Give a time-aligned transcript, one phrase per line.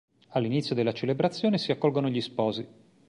[0.29, 2.67] All'inizio della celebrazione si accolgono gli sposi.